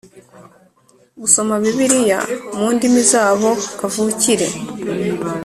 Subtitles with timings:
[1.21, 2.19] gusoma Bibiliya
[2.57, 4.47] mu ndimi zabo kavukire